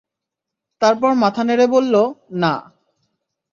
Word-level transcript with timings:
তারপর 0.81 1.11
মাথা 1.13 1.41
নেড়ে 1.43 1.65
বলল, 1.67 1.95
না। 2.33 2.53